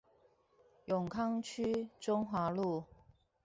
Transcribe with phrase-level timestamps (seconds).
[0.85, 2.85] 永康區中華路